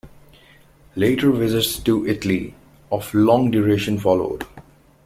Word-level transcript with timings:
Later 0.95 1.31
visits 1.31 1.77
to 1.77 2.07
Italy 2.07 2.55
of 2.91 3.13
long 3.13 3.51
duration 3.51 3.99
followed. 3.99 4.47